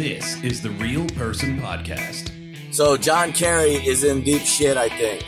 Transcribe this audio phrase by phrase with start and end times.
[0.00, 2.32] This is the Real Person Podcast.
[2.74, 5.22] So John Kerry is in deep shit, I think.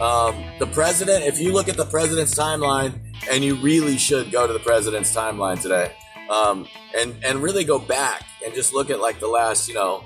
[0.00, 2.98] Um, the president, if you look at the president's timeline,
[3.30, 5.92] and you really should go to the president's timeline today,
[6.30, 6.66] um,
[6.98, 10.04] and and really go back and just look at like the last, you know,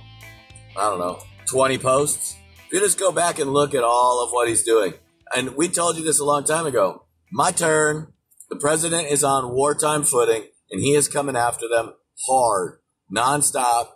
[0.77, 2.37] I don't know, twenty posts.
[2.67, 4.93] If you just go back and look at all of what he's doing,
[5.35, 7.07] and we told you this a long time ago.
[7.33, 8.13] My turn.
[8.51, 11.95] The president is on wartime footing, and he is coming after them
[12.27, 13.87] hard, nonstop,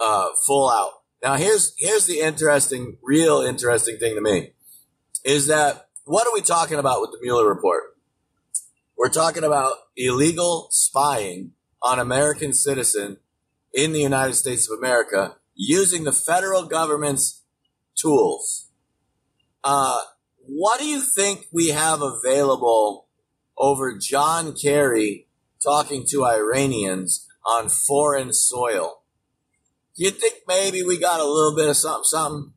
[0.00, 1.02] uh, full out.
[1.22, 4.52] Now here's here's the interesting, real interesting thing to me
[5.24, 7.96] is that what are we talking about with the Mueller report?
[8.96, 13.18] We're talking about illegal spying on American citizen
[13.72, 17.42] in the United States of America using the federal government's
[17.96, 18.68] tools.
[19.64, 20.00] Uh,
[20.46, 23.06] what do you think we have available
[23.56, 25.28] over John Kerry
[25.62, 29.01] talking to Iranians on foreign soil?
[29.96, 32.52] Do you think maybe we got a little bit of something, something?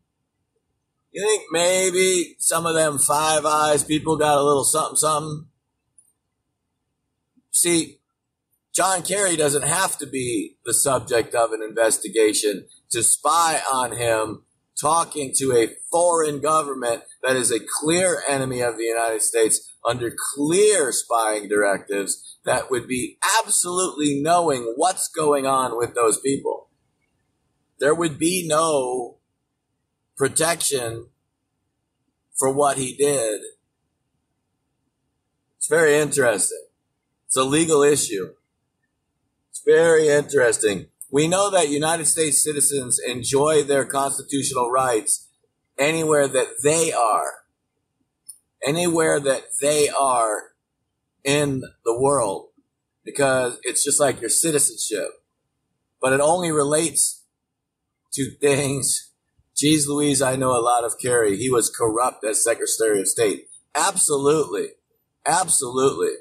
[1.11, 5.47] You think maybe some of them Five Eyes people got a little something, something?
[7.51, 7.99] See,
[8.73, 14.43] John Kerry doesn't have to be the subject of an investigation to spy on him
[14.79, 20.13] talking to a foreign government that is a clear enemy of the United States under
[20.35, 26.64] clear spying directives that would be absolutely knowing what's going on with those people.
[27.79, 29.17] There would be no
[30.15, 31.07] protection
[32.35, 33.41] for what he did.
[35.57, 36.65] It's very interesting.
[37.25, 38.33] It's a legal issue.
[39.49, 40.87] It's very interesting.
[41.11, 45.27] We know that United States citizens enjoy their constitutional rights
[45.77, 47.31] anywhere that they are.
[48.63, 50.51] Anywhere that they are
[51.23, 52.49] in the world.
[53.03, 55.09] Because it's just like your citizenship.
[56.01, 57.23] But it only relates
[58.15, 59.11] to things.
[59.55, 61.37] Geez Louise, I know a lot of Kerry.
[61.37, 63.47] He was corrupt as Secretary of State.
[63.73, 64.69] Absolutely.
[65.25, 66.13] Absolutely.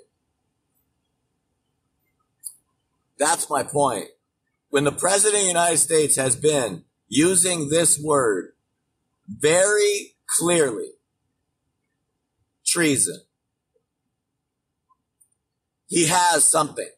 [3.18, 4.08] That's my point
[4.74, 8.54] when the president of the United States has been using this word
[9.28, 10.88] very clearly,
[12.66, 13.20] treason,
[15.86, 16.90] he has something.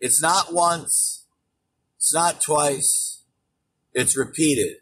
[0.00, 1.23] It's not once.
[2.04, 3.22] It's not twice.
[3.94, 4.76] It's repeated.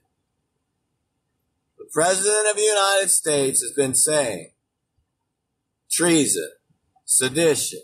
[1.78, 4.50] The president of the United States has been saying
[5.88, 6.50] treason,
[7.04, 7.82] sedition,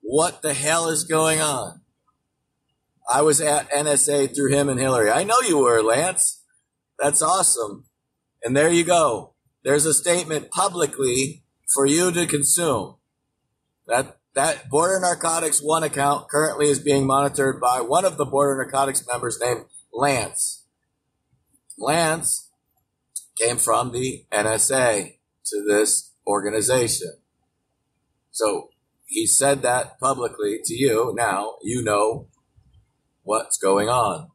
[0.00, 1.80] what the hell is going on?
[3.12, 5.10] I was at NSA through him and Hillary.
[5.10, 6.44] I know you were, Lance.
[7.00, 7.86] That's awesome.
[8.44, 9.34] And there you go.
[9.64, 12.94] There's a statement publicly for you to consume.
[13.88, 18.62] That that Border Narcotics One account currently is being monitored by one of the Border
[18.62, 20.64] Narcotics members named Lance.
[21.78, 22.50] Lance
[23.38, 27.14] came from the NSA to this organization.
[28.30, 28.68] So
[29.06, 31.12] he said that publicly to you.
[31.16, 32.28] Now you know
[33.22, 34.28] what's going on.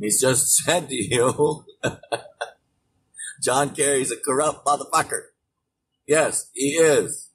[0.00, 1.64] He's just said to you,
[3.42, 5.26] John Kerry's a corrupt motherfucker.
[6.06, 7.25] Yes, he is.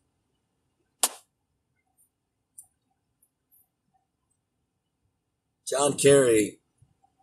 [5.71, 6.59] John Kerry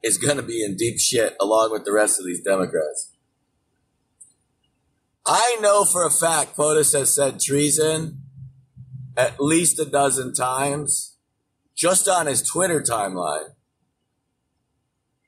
[0.02, 3.12] is going to be in deep shit along with the rest of these Democrats.
[5.26, 8.22] I know for a fact POTUS has said treason
[9.18, 11.16] at least a dozen times
[11.76, 13.50] just on his Twitter timeline.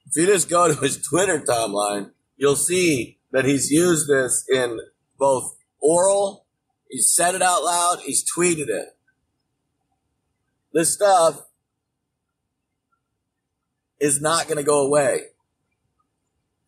[0.06, 4.80] If you just go to his Twitter timeline, you'll see that he's used this in
[5.18, 6.46] both oral,
[6.88, 8.96] he's said it out loud, he's tweeted it.
[10.72, 11.42] This stuff
[14.00, 15.20] is not going to go away.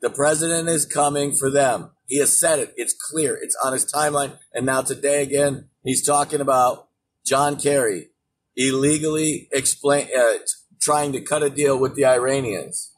[0.01, 1.91] The president is coming for them.
[2.07, 2.75] He has said it.
[2.77, 3.39] It's clear.
[3.41, 4.39] It's on his timeline.
[4.53, 6.89] And now today again, he's talking about
[7.25, 8.09] John Kerry
[8.57, 10.39] illegally explain, uh,
[10.81, 12.93] trying to cut a deal with the Iranians.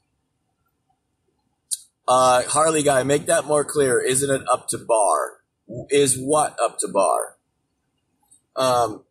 [2.09, 4.01] Uh, Harley guy, make that more clear.
[4.01, 5.41] Isn't it up to Barr?
[5.91, 7.37] Is what up to Barr?
[8.57, 9.05] Um,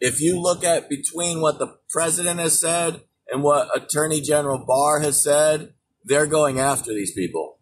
[0.00, 5.00] if you look at between what the president has said and what Attorney General Barr
[5.00, 7.58] has said, they're going after these people.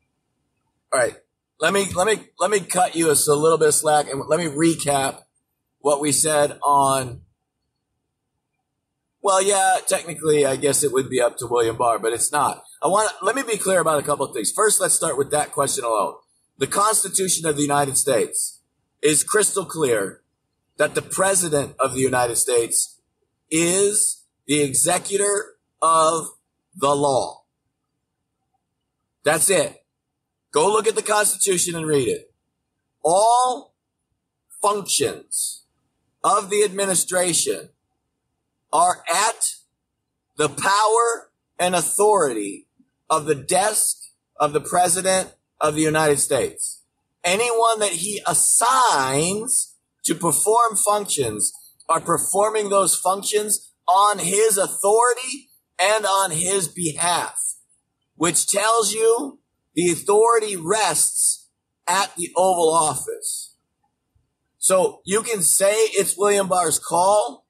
[0.92, 1.16] All right,
[1.60, 4.22] let me let me let me cut you a, a little bit of slack and
[4.28, 5.22] let me recap
[5.80, 7.22] what we said on
[9.26, 12.62] well, yeah, technically, I guess it would be up to William Barr, but it's not.
[12.80, 14.52] I want let me be clear about a couple of things.
[14.52, 16.14] First, let's start with that question alone.
[16.58, 18.60] The Constitution of the United States
[19.02, 20.22] is crystal clear
[20.76, 23.00] that the President of the United States
[23.50, 26.28] is the executor of
[26.74, 27.44] the law.
[29.24, 29.84] That's it.
[30.52, 32.32] Go look at the Constitution and read it.
[33.04, 33.74] All
[34.62, 35.64] functions
[36.22, 37.70] of the administration
[38.72, 39.54] are at
[40.36, 42.66] the power and authority
[43.08, 43.96] of the desk
[44.38, 46.82] of the President of the United States.
[47.24, 49.74] Anyone that he assigns
[50.04, 51.52] to perform functions
[51.88, 55.48] are performing those functions on his authority
[55.80, 57.56] and on his behalf,
[58.14, 59.40] which tells you
[59.74, 61.48] the authority rests
[61.86, 63.54] at the Oval Office.
[64.58, 67.46] So you can say it's William Barr's call,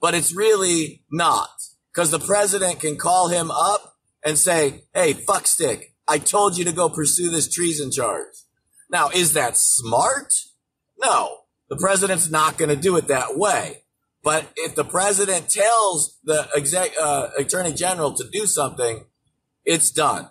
[0.00, 1.48] but it's really not
[1.92, 6.72] because the president can call him up and say, Hey, fuckstick, I told you to
[6.72, 8.34] go pursue this treason charge.
[8.90, 10.34] Now, is that smart?
[11.00, 11.38] No,
[11.70, 13.81] the president's not going to do it that way.
[14.22, 19.06] But if the president tells the exec, uh, attorney general to do something,
[19.64, 20.28] it's done.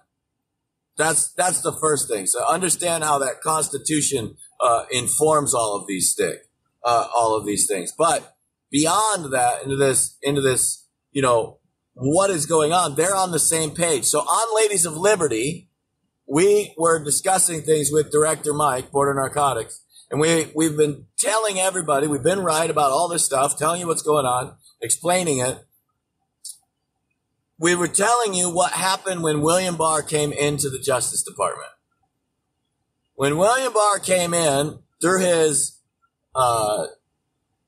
[0.97, 2.25] That's that's the first thing.
[2.27, 6.41] So understand how that Constitution uh, informs all of these stick,
[6.83, 7.93] uh, all of these things.
[7.97, 8.35] But
[8.69, 11.59] beyond that, into this, into this, you know,
[11.93, 12.95] what is going on?
[12.95, 14.05] They're on the same page.
[14.05, 15.69] So on Ladies of Liberty,
[16.27, 22.05] we were discussing things with Director Mike, Border Narcotics, and we, we've been telling everybody,
[22.05, 25.65] we've been right about all this stuff, telling you what's going on, explaining it.
[27.57, 31.69] We were telling you what happened when William Barr came into the Justice Department.
[33.15, 35.79] When William Barr came in through his,
[36.35, 36.87] uh,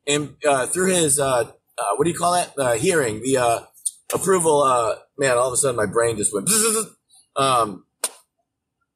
[0.06, 2.54] in, uh, through his, uh, uh, what do you call that?
[2.58, 3.60] Uh, hearing, the, uh,
[4.14, 6.50] approval, uh, man, all of a sudden my brain just went,
[7.38, 7.86] um,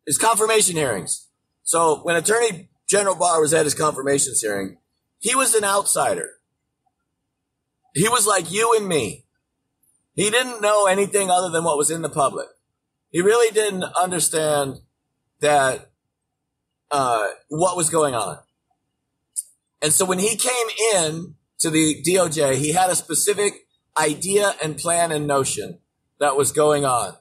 [0.06, 1.30] his confirmation hearings.
[1.64, 4.78] So when Attorney General Barr was at his confirmations hearing,
[5.20, 6.30] he was an outsider.
[7.94, 9.26] He was like you and me.
[10.16, 12.48] He didn't know anything other than what was in the public.
[13.10, 14.78] He really didn't understand
[15.42, 15.92] that
[16.92, 18.40] uh, what was going on.
[19.82, 23.68] And so when he came in to the DOJ, he had a specific
[23.98, 25.80] idea and plan and notion
[26.20, 27.16] that was going on.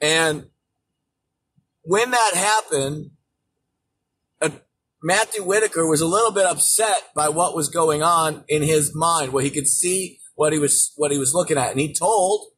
[0.00, 0.46] And
[1.82, 3.10] when that happened,
[5.02, 9.32] Matthew Whitaker was a little bit upset by what was going on in his mind,
[9.32, 12.48] where he could see what he was what he was looking at, and he told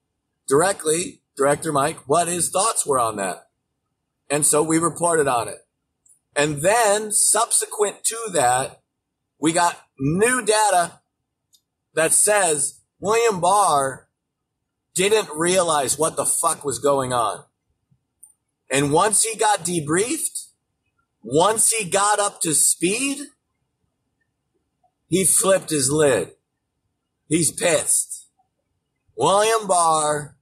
[0.49, 3.49] directly Director Mike what his thoughts were on that,
[4.31, 5.67] and so we reported on it.
[6.35, 8.81] And then subsequent to that,
[9.39, 11.01] we got new data
[11.95, 14.09] that says William Barr
[14.95, 17.45] didn't realize what the fuck was going on.
[18.71, 20.50] And once he got debriefed,
[21.23, 23.19] once he got up to speed,
[25.09, 26.33] he flipped his lid.
[27.29, 28.27] He's pissed.
[29.17, 30.37] William Barr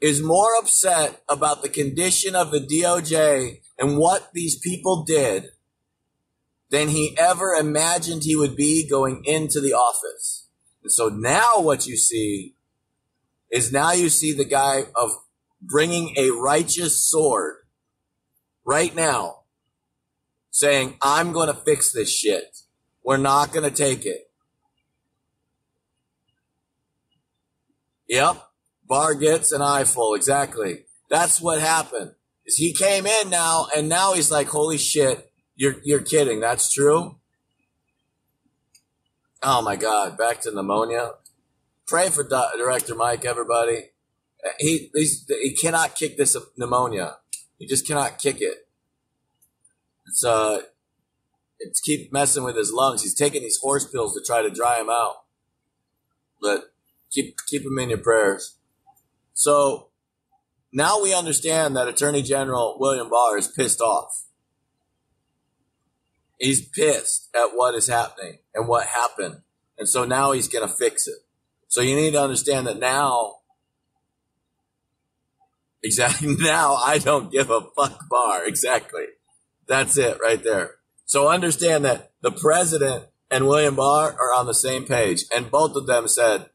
[0.00, 5.46] is more upset about the condition of the DOJ and what these people did
[6.70, 10.48] than he ever imagined he would be going into the office.
[10.82, 12.54] And so now what you see
[13.50, 15.12] is now you see the guy of
[15.62, 17.56] bringing a righteous sword
[18.66, 19.43] right now
[20.54, 22.58] saying, I'm going to fix this shit.
[23.04, 24.30] We're not going to take it.
[28.08, 28.40] Yep.
[28.86, 30.14] Barr gets an eyeful.
[30.14, 30.84] Exactly.
[31.10, 32.12] That's what happened.
[32.46, 35.32] Is he came in now and now he's like, holy shit.
[35.56, 36.38] You're, you're kidding.
[36.38, 37.16] That's true.
[39.42, 40.16] Oh my God.
[40.16, 41.14] Back to pneumonia.
[41.84, 43.90] Pray for Director Mike, everybody.
[44.60, 47.16] He, he cannot kick this pneumonia.
[47.58, 48.63] He just cannot kick it.
[50.06, 50.62] It's uh,
[51.58, 53.02] it's keep messing with his lungs.
[53.02, 55.24] He's taking these horse pills to try to dry him out.
[56.40, 56.72] But
[57.10, 58.56] keep keep him in your prayers.
[59.32, 59.88] So
[60.72, 64.26] now we understand that Attorney General William Barr is pissed off.
[66.38, 69.42] He's pissed at what is happening and what happened.
[69.78, 71.18] And so now he's going to fix it.
[71.68, 73.36] So you need to understand that now
[75.84, 76.34] Exactly.
[76.40, 78.44] Now I don't give a fuck Barr.
[78.46, 79.04] Exactly.
[79.66, 80.76] That's it right there.
[81.04, 85.24] So understand that the president and William Barr are on the same page.
[85.34, 86.50] And both of them said,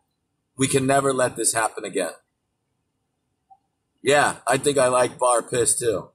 [0.58, 2.12] we can never let this happen again.
[4.02, 6.10] Yeah, I think I like Barr piss too.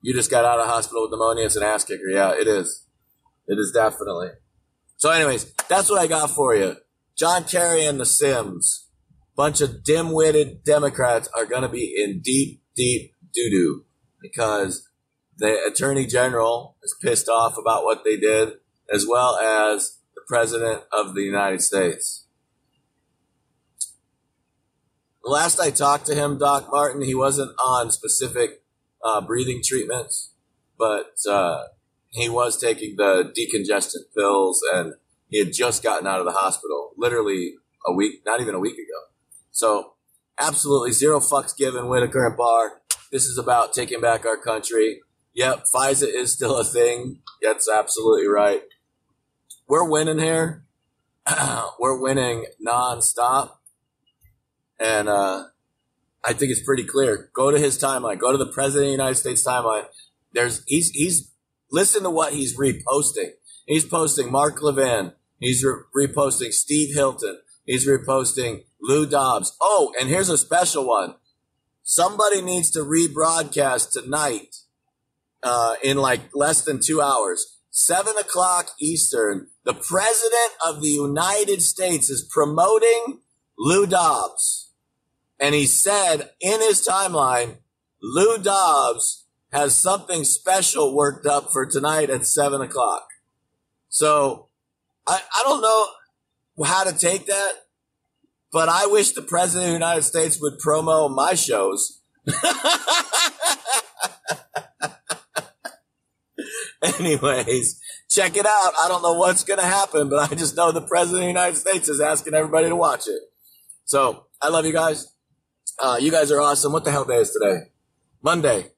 [0.00, 1.46] You just got out of hospital with pneumonia.
[1.46, 2.08] It's an ass kicker.
[2.08, 2.86] Yeah, it is.
[3.46, 4.30] It is definitely.
[4.96, 6.76] So anyways, that's what I got for you.
[7.16, 8.88] John Kerry and the Sims
[9.36, 13.84] bunch of dim-witted Democrats are going to be in deep, deep doo-doo
[14.20, 14.88] because
[15.42, 18.52] the attorney general is pissed off about what they did,
[18.88, 22.26] as well as the president of the United States.
[25.24, 28.62] Last I talked to him, Doc Martin, he wasn't on specific
[29.04, 30.30] uh, breathing treatments,
[30.78, 31.64] but uh,
[32.10, 34.94] he was taking the decongestant pills and
[35.28, 38.74] he had just gotten out of the hospital literally a week, not even a week
[38.74, 39.10] ago.
[39.50, 39.94] So
[40.38, 42.80] absolutely zero fucks given, Whitaker and Barr.
[43.10, 45.00] This is about taking back our country.
[45.34, 47.20] Yep, FISA is still a thing.
[47.42, 48.62] That's absolutely right.
[49.66, 50.64] We're winning here.
[51.78, 53.52] We're winning nonstop.
[54.78, 55.44] And uh,
[56.24, 57.30] I think it's pretty clear.
[57.34, 58.18] Go to his timeline.
[58.18, 59.86] Go to the President of the United States timeline.
[60.32, 61.32] There's he's he's
[61.70, 63.30] listen to what he's reposting.
[63.66, 65.12] He's posting Mark Levin.
[65.38, 67.38] He's re- reposting Steve Hilton.
[67.64, 69.56] He's reposting Lou Dobbs.
[69.60, 71.14] Oh, and here's a special one.
[71.82, 74.56] Somebody needs to rebroadcast tonight
[75.42, 77.58] uh, in like less than two hours.
[77.70, 79.48] Seven o'clock Eastern.
[79.64, 83.20] The President of the United States is promoting
[83.58, 84.70] Lou Dobbs.
[85.40, 87.56] And he said in his timeline,
[88.02, 93.06] Lou Dobbs has something special worked up for tonight at seven o'clock.
[93.88, 94.48] So
[95.06, 95.86] I, I don't know
[96.64, 97.52] how to take that,
[98.52, 102.00] but I wish the president of the United States would promo my shows.
[106.98, 108.72] Anyways, check it out.
[108.80, 111.28] I don't know what's going to happen, but I just know the president of the
[111.28, 113.20] United States is asking everybody to watch it.
[113.84, 115.14] So I love you guys.
[115.80, 116.72] Uh, you guys are awesome.
[116.72, 117.70] What the hell day is today?
[118.22, 118.72] Monday.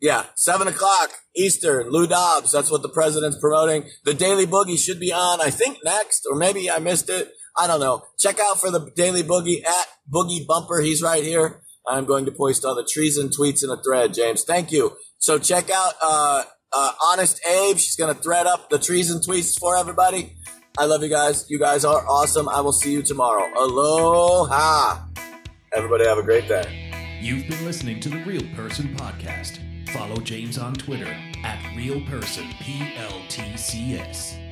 [0.00, 1.90] Yeah, seven o'clock Eastern.
[1.90, 2.52] Lou Dobbs.
[2.52, 3.88] That's what the president's promoting.
[4.04, 5.40] The Daily Boogie should be on.
[5.40, 7.32] I think next, or maybe I missed it.
[7.56, 8.04] I don't know.
[8.16, 10.80] Check out for the Daily Boogie at Boogie Bumper.
[10.80, 11.62] He's right here.
[11.86, 14.14] I'm going to post all the treason tweets in a thread.
[14.14, 14.96] James, thank you.
[15.18, 17.76] So check out uh, uh, Honest Abe.
[17.78, 20.36] She's going to thread up the treason tweets for everybody.
[20.78, 21.50] I love you guys.
[21.50, 22.48] You guys are awesome.
[22.48, 23.44] I will see you tomorrow.
[23.58, 25.04] Aloha.
[25.72, 27.18] Everybody have a great day.
[27.20, 29.58] You've been listening to the Real Person Podcast.
[29.90, 34.47] Follow James on Twitter at RealPersonPLTCS.